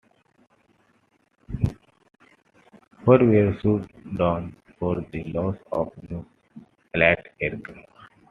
[3.05, 6.25] Four were shot down for the loss of no
[6.95, 7.87] Allied aircraft.